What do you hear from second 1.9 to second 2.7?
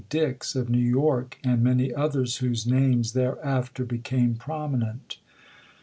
others whose